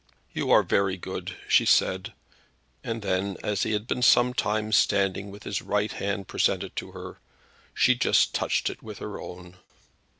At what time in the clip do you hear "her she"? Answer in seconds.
6.93-7.93